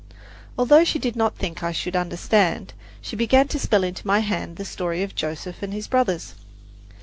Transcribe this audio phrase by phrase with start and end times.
[0.57, 4.55] Although she did not think I should understand, she began to spell into my hand
[4.55, 6.33] the story of Joseph and his brothers.